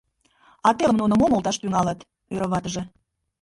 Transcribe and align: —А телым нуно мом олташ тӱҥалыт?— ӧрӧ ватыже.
—А 0.67 0.69
телым 0.77 0.97
нуно 0.99 1.13
мом 1.17 1.31
олташ 1.35 1.57
тӱҥалыт?— 1.61 1.99
ӧрӧ 2.33 2.47
ватыже. 2.51 2.83